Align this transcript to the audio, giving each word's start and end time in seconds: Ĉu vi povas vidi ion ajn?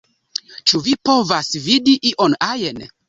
Ĉu 0.71 0.79
vi 0.87 0.95
povas 1.09 1.51
vidi 1.67 1.97
ion 2.13 2.35
ajn? 2.49 2.83